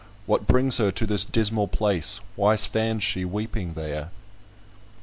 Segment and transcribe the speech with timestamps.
[0.25, 4.09] What brings her to this dismal place, Why stands she weeping there?"